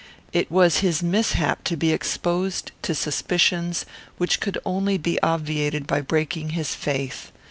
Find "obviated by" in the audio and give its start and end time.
5.21-6.01